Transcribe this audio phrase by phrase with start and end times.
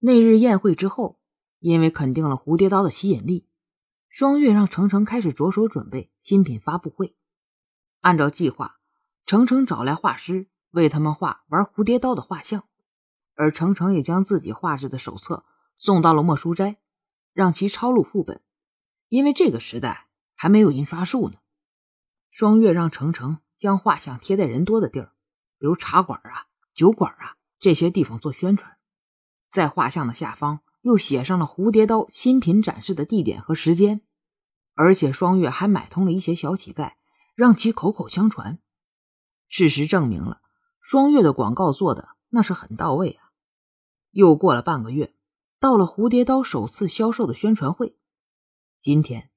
[0.00, 1.18] 那日宴会之后，
[1.58, 3.48] 因为肯定了蝴蝶刀的吸引力，
[4.08, 7.16] 双月让程程开始着手准备新品发布会。
[8.00, 8.78] 按照计划，
[9.26, 12.68] 程程找来画师为他们画玩蝴蝶刀的画像，
[13.34, 15.44] 而程程也将自己画制的手册
[15.76, 16.78] 送到了莫书斋，
[17.32, 18.40] 让其抄录副本。
[19.08, 20.06] 因为这个时代
[20.36, 21.38] 还没有印刷术呢。
[22.30, 25.12] 双月让程程将画像贴在人多的地儿，
[25.58, 28.77] 比如茶馆啊、酒馆啊这些地方做宣传。
[29.50, 34.02] 在画像的下方又写上了蝴蝶刀新品展示的地点和时间，
[34.74, 36.92] 而且双月还买通了一些小乞丐，
[37.34, 38.58] 让其口口相传。
[39.48, 40.40] 事实证明了，
[40.80, 43.30] 双月的广告做的那是很到位啊。
[44.10, 45.14] 又过了半个月，
[45.58, 47.96] 到了蝴蝶刀首次销售的宣传会。
[48.82, 49.30] 今天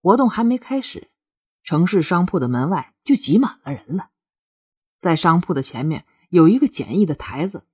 [0.00, 1.10] 活动还没开始，
[1.62, 4.10] 城市商铺的门外就挤满了人了。
[5.00, 7.66] 在商铺的前面有一个简易的台子。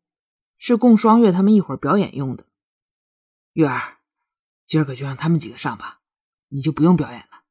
[0.64, 2.46] 是供双月他们一会儿表演用的。
[3.54, 3.98] 月儿，
[4.68, 6.02] 今儿个就让他们几个上吧，
[6.50, 7.42] 你就不用表演了。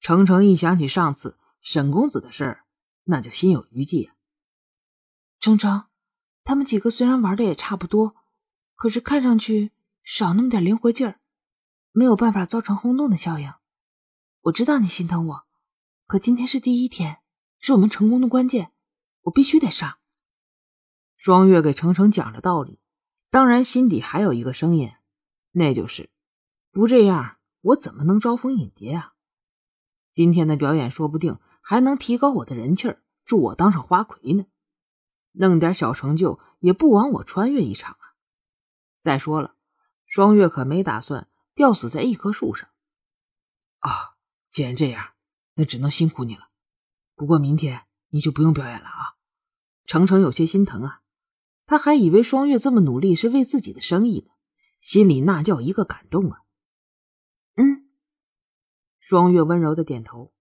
[0.00, 2.64] 程程一想起上次沈公子的事儿，
[3.04, 4.16] 那就心有余悸啊。
[5.38, 5.84] 程程，
[6.42, 8.16] 他们几个虽然玩的也差不多，
[8.74, 9.70] 可是看上去
[10.02, 11.20] 少那么点灵活劲儿，
[11.92, 13.54] 没有办法造成轰动的效应。
[14.40, 15.44] 我知道你心疼我，
[16.08, 17.18] 可今天是第一天，
[17.60, 18.72] 是我们成功的关键，
[19.22, 19.98] 我必须得上。
[21.16, 22.78] 双月给程程讲着道理，
[23.30, 24.92] 当然心底还有一个声音，
[25.50, 26.10] 那就是
[26.70, 29.14] 不这样，我怎么能招蜂引蝶啊？
[30.12, 34.44] 今天的表演说不定还能提高我的人气儿，助我当上花魁呢。
[35.32, 38.16] 弄点小成就也不枉我穿越一场啊！
[39.02, 39.56] 再说了，
[40.04, 42.68] 双月可没打算吊死在一棵树上
[43.80, 44.16] 啊！
[44.50, 45.14] 既然这样，
[45.54, 46.48] 那只能辛苦你了。
[47.14, 49.16] 不过明天你就不用表演了啊！
[49.86, 51.02] 程程有些心疼啊。
[51.66, 54.32] 他还以为双月这么努力是为自己的生意呢，
[54.80, 56.42] 心里那叫一个感动啊！
[57.56, 57.88] 嗯，
[59.00, 60.32] 双月温柔的点头。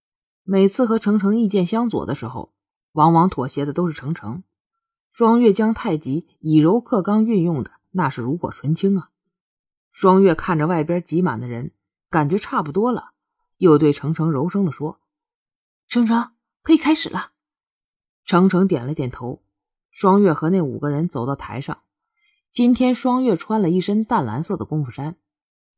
[0.43, 2.53] 每次和程程意见相左的时候，
[2.91, 4.43] 往往妥协的都是程程。
[5.09, 9.09] 双月将太极以柔克刚运用的那是炉火纯青啊！
[9.91, 11.71] 双月看着外边挤满的人，
[12.09, 13.13] 感觉差不多了，
[13.57, 14.99] 又对程程柔声的说
[15.87, 17.31] ：“程程，可以开始了。”
[18.25, 19.44] 程程点了点头。
[19.95, 21.79] 双月和那五个人走到台上。
[22.51, 25.15] 今天双月穿了一身淡蓝色的功夫衫，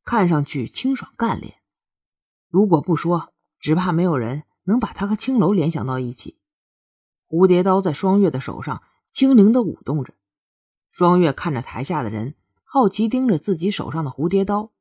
[0.03, 1.59] 看上去清爽干练。
[2.49, 6.39] 如果不说，只怕没有人能把她和青楼联想到一起。
[7.29, 10.15] 蝴蝶刀在双月的手上轻灵的舞动着。
[10.89, 12.33] 双月看着台下的人，
[12.63, 14.71] 好奇盯着自己手上的蝴蝶刀，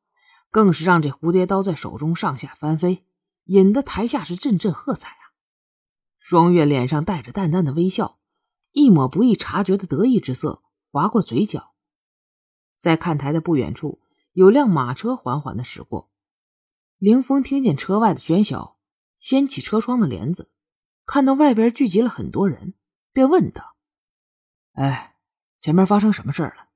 [0.51, 3.05] 更是让这蝴蝶刀在手中上下翻飞，
[3.45, 5.37] 引得台下是阵阵喝彩啊！
[6.19, 8.17] 双月脸上带着淡淡的微笑。
[8.77, 11.73] 一抹不易察觉的得意之色划过嘴角，
[12.79, 16.11] 在看台的不远处，有辆马车缓缓的驶过。
[16.99, 18.77] 凌风听见车外的喧嚣，
[19.19, 20.51] 掀起车窗的帘子，
[21.07, 22.75] 看到外边聚集了很多人，
[23.15, 23.77] 便问道
[24.77, 25.17] ：“哎，
[25.63, 26.69] 前面发生什么事了？”“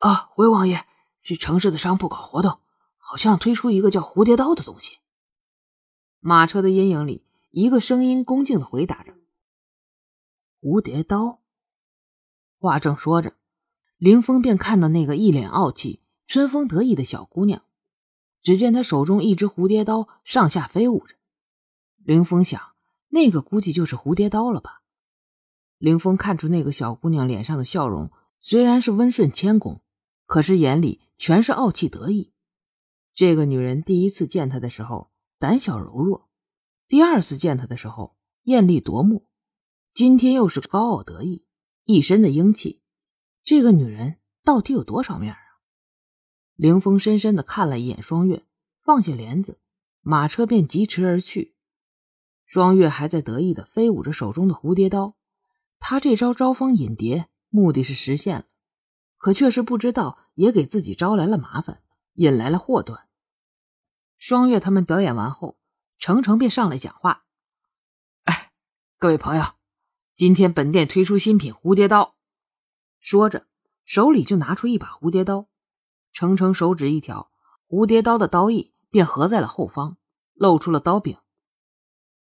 [0.00, 0.86] 啊，回王爷，
[1.20, 2.60] 是城市的商铺搞活动，
[2.96, 5.00] 好像推出一个叫蝴蝶刀的东西。”
[6.20, 9.12] 马车的阴影里，一个声音恭敬的回答着。
[10.62, 11.42] 蝴蝶刀。
[12.56, 13.34] 话正说着，
[13.96, 17.64] 凌风便看到那个一脸傲气、春风得意的小姑娘。
[18.42, 21.16] 只见她手中一只蝴蝶刀上下飞舞着。
[21.96, 22.60] 凌风想，
[23.08, 24.82] 那个估计就是蝴蝶刀了吧？
[25.78, 29.82] 凌风看出那个小姑娘脸上的笑容虽然是温顺谦恭，
[30.26, 32.32] 可是眼里全是傲气得意。
[33.14, 36.30] 这个女人第一次见他的时候胆小柔弱，
[36.86, 39.26] 第二次见他的时候艳丽夺目。
[39.94, 41.46] 今天又是高傲得意，
[41.84, 42.80] 一身的英气，
[43.42, 45.38] 这个女人到底有多少面啊？
[46.54, 48.46] 凌风深深的看了一眼双月，
[48.80, 49.60] 放下帘子，
[50.00, 51.54] 马车便疾驰而去。
[52.46, 55.14] 双月还在得意的飞舞着手中的蝴蝶刀，
[55.78, 58.46] 他这招招蜂引蝶，目的是实现了，
[59.18, 61.82] 可却是不知道也给自己招来了麻烦，
[62.14, 63.08] 引来了祸端。
[64.16, 65.58] 双月他们表演完后，
[65.98, 67.26] 程程便上来讲话
[68.24, 68.52] ：“哎，
[68.98, 69.44] 各位朋友。”
[70.14, 72.16] 今天本店推出新品蝴蝶刀，
[73.00, 73.46] 说着，
[73.86, 75.48] 手里就拿出一把蝴蝶刀。
[76.12, 77.30] 程程手指一挑，
[77.66, 79.96] 蝴蝶刀的刀翼便合在了后方，
[80.34, 81.16] 露出了刀柄。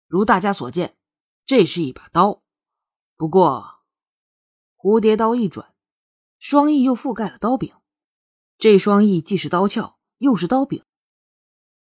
[0.07, 0.97] 如大家所见，
[1.45, 2.41] 这是一把刀。
[3.17, 3.81] 不过，
[4.77, 5.75] 蝴蝶刀一转，
[6.39, 7.73] 双翼又覆盖了刀柄。
[8.57, 10.85] 这双翼既是刀鞘，又是刀柄。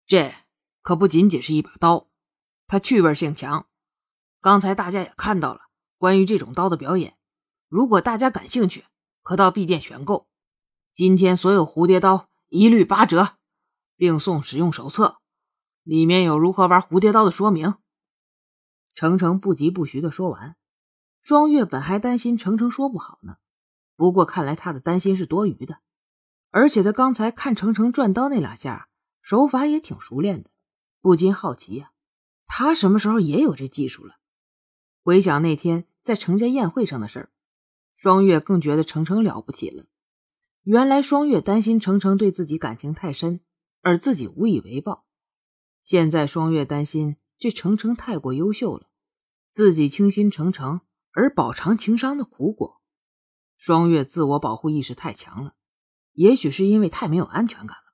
[0.05, 0.34] 这
[0.82, 2.08] 可不仅仅是一把刀，
[2.66, 3.69] 它趣味性强。
[4.40, 5.60] 刚才大家也看到了。
[6.02, 7.16] 关于这种刀的表演，
[7.69, 8.87] 如果大家感兴趣，
[9.22, 10.26] 可到 B 店选购。
[10.96, 13.37] 今天所有蝴蝶刀一律八折，
[13.96, 15.19] 并送使用手册，
[15.84, 17.76] 里面有如何玩蝴蝶刀的说明。
[18.93, 20.56] 程程不疾不徐的说完，
[21.20, 23.37] 双月本还担心程程说不好呢，
[23.94, 25.78] 不过看来他的担心是多余的，
[26.50, 28.88] 而且他刚才看程程转刀那两下，
[29.20, 30.50] 手法也挺熟练的，
[31.00, 31.93] 不禁好奇呀，
[32.48, 34.16] 他什么时候也有这技术了？
[35.05, 37.31] 回想那天在程家宴会上的事儿，
[37.94, 39.87] 双月更觉得程程了不起了。
[40.62, 43.40] 原来双月担心程程对自己感情太深，
[43.81, 45.06] 而自己无以为报。
[45.82, 48.88] 现在双月担心这程程太过优秀了，
[49.50, 50.81] 自己倾心程程
[51.12, 52.81] 而饱尝情伤的苦果。
[53.56, 55.55] 双月自我保护意识太强了，
[56.12, 57.92] 也许是因为太没有安全感了。